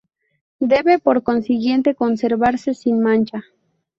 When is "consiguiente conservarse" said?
1.21-2.73